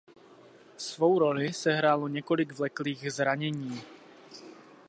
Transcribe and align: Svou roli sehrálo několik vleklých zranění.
Svou 0.77 1.19
roli 1.19 1.53
sehrálo 1.53 2.07
několik 2.07 2.51
vleklých 2.53 3.13
zranění. 3.13 3.81